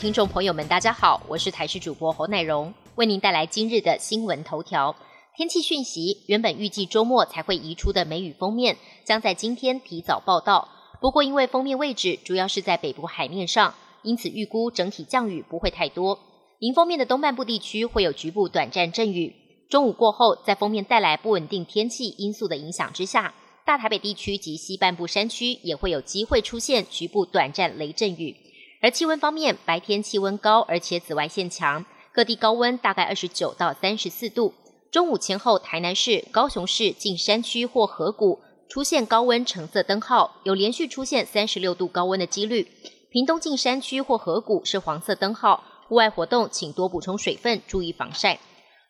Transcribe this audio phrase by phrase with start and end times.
[0.00, 4.94] 听众朋友们，大家好，我是台视主播侯乃荣，为您带来今日的新闻头条。
[5.36, 10.68] 天气讯息：原本预计周末才会移出的梅雨封面，将在今天提早报道。
[11.00, 13.74] 不过，因为封面位置主要是在北部海面上，
[14.04, 16.16] 因此预估整体降雨不会太多。
[16.60, 19.34] 迎封面的东半部地区会有局部短暂阵雨。
[19.68, 23.34] 中午过后，在封面带来不稳定天气因素的影响之下，
[23.66, 28.36] 大台北地区及西半部山区也会有机会出现局部短暂雷阵雨。
[28.80, 34.54] 而气温方面，白天气温高，而且紫外线强，各地高温大概二十九到三十四度。
[34.92, 42.68] 中午前后，台南市、高雄市近山区或河谷出现高温橙色灯号，有连续出现三十六度高温的几率。
[43.10, 48.38] 屏东近山区或河谷是黄色灯号，户外活动请多补充水分，注意防晒。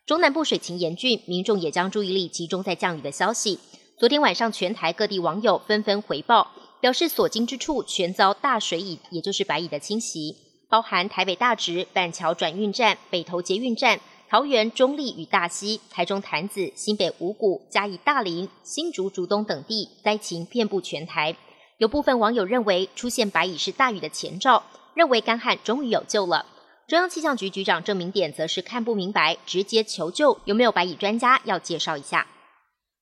[0.05, 3.59] 中南部水情严峻，民众也将注意力集中在降雨的消息。
[3.97, 6.51] 昨天晚上，全台各地网友纷纷回报。
[6.81, 10.35] 表示所经之处全遭大水蚁，也就是白蚁的侵袭，
[10.69, 21.35] 包含台北大直、板桥转运站、北投捷运站、桃园中立与大溪、台中潭子、新北五股、嘉义大林、新竹竹东等地，灾情遍布全台。
[21.77, 26.45] 有部分网友认为出现白蚁是大雨的前兆，认为干旱终于有救了。
[26.87, 30.39] 中央气象局局长郑明典则是看不明白，直接求救。
[30.45, 32.27] 有没有白蚁专家要介绍一下？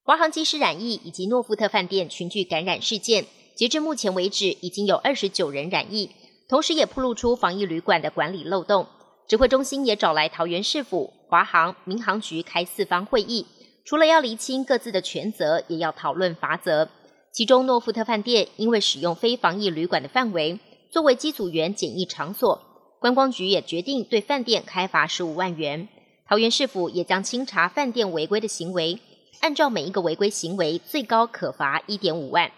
[0.04, 3.26] 华航机师染疫以及诺富特饭店群聚感染事件。
[3.58, 6.12] 截至目前为止，已经有二十九人染疫，
[6.48, 8.86] 同时也曝露出防疫旅馆的管理漏洞。
[9.28, 13.48] 指挥中心也找来桃园市府、华航、民航局开四方会议，
[13.84, 16.88] 除了要厘清各自的权责，也要讨论罚则。
[17.32, 20.60] 其中，诺富特饭店因为使用非防疫旅馆的范围
[20.92, 22.62] 作为机组员检疫场所，
[23.00, 25.90] 观光局也决定对饭店开罚十五万元。
[26.30, 29.00] 桃园市府也将清查饭店违规的行为，
[29.42, 32.52] 按照每一个违规行为，最高可罚一点五万。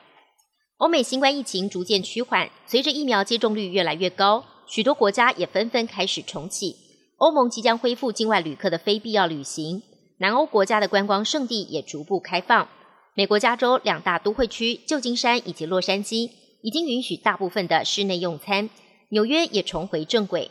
[0.79, 6.73] 欧美新冠疫情逐渐趋缓，随着疫苗接种率越来越高，许多国家也纷纷开始重启。
[7.17, 9.83] 欧盟即将恢复境外旅客的非必要旅行，
[10.19, 12.65] 南欧国家的观光胜地也逐步开放。
[13.13, 16.29] 美国加州两大都会区旧金山以及洛杉矶
[16.61, 18.69] 已经允许大部分的室内用餐，
[19.09, 20.49] 纽约也重回正轨。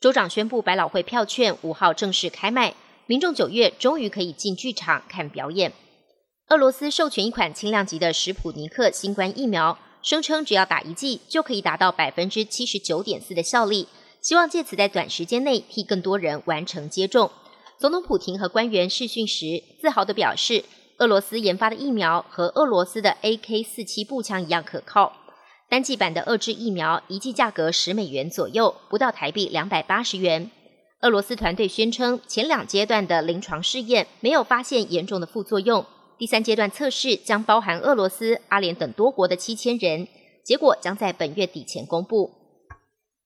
[0.00, 2.74] 州长宣布百老汇票券五号正式开卖，
[3.06, 5.72] 民众九月终于可以进剧场看表演。
[6.48, 13.86] 俄罗斯授权一款轻量级的史普尼克新冠疫苗，声称只要打一剂就可以达到百分之七十九点四的效力，
[14.22, 17.30] 希望借此在短时间内替更多人完成接种。
[17.76, 20.64] 总统普廷和官员视讯时，自豪地表示，
[20.96, 25.12] 俄罗斯研发的疫苗和俄罗斯的 AK 四七步枪一样可靠。
[25.68, 30.50] 单剂版的遏制疫苗一剂价格十美元左右，不到台币两百八十元。
[31.02, 35.84] 俄罗斯团队宣称，前两阶段的临床试验没有发现严重的副作用。
[36.18, 40.08] 第三阶段测试将包含俄罗斯、阿联等多国的七千人，
[40.42, 42.32] 结果将在本月底前公布。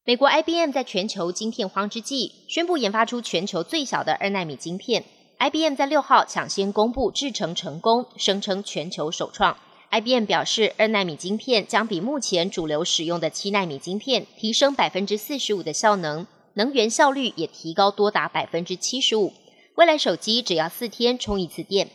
[0.05, 5.03] 美国 IBM 在全球晶片荒之际，宣布研发出全球最小的二纳米晶片。
[5.39, 9.57] IBM 在六号抢先公布制程成功，声称全球首创。
[9.89, 19.33] IBM 表示，二纳米晶片将比目前主流使用的七纳米晶片提升百分之四十五的效能，能源效率也提高多达百分之七十五。
[19.77, 21.89] 未来手机只要四天充一次电。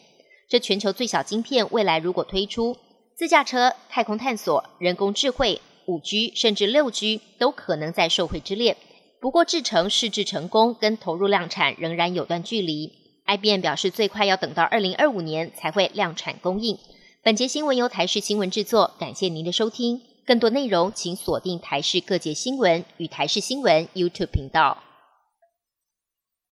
[0.48, 2.75] 这全球最小晶片，未来如果推出，
[3.14, 8.75] 自驾车、太空探索、人工智慧、五 G 甚至六 G 都可能在受惠之列。
[9.20, 12.91] 不过，制成试制成功跟投入量产仍然有段距离。
[13.26, 16.78] IBM 表示，最快要等到二零二五年才会量产供应。
[17.22, 20.00] 本节新闻由台视新闻制作，感谢您的收听。
[20.25, 24.88] 更多内容请锁定台视各界新闻与台视新闻 YouTube 频道。